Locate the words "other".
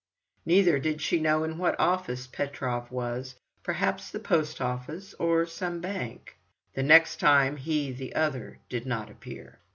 8.15-8.57